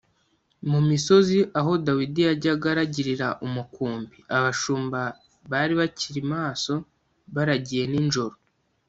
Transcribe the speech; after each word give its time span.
Mu 0.69 0.79
misozi 0.89 1.37
aho 1.59 1.71
Dawidi 1.85 2.21
yajyaga 2.27 2.67
aragirira 2.73 3.27
umukumbi, 3.45 4.17
abashumba 4.35 5.01
bari 5.51 5.73
bakiri 5.79 6.21
maso 6.33 6.73
baragiye 7.35 7.85
ninjoro 7.91 8.35